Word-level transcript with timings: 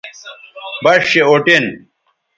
بَݜ 0.83 1.01
چہء 1.11 1.25
اُٹین 1.29 1.65